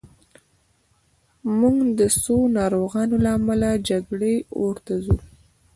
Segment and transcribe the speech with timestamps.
[1.59, 5.17] موږ د څو ناروغانو له امله د جګړې اور ته ځو